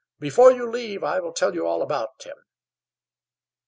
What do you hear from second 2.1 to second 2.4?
him."